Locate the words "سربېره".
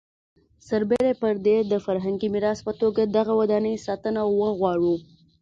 0.67-1.11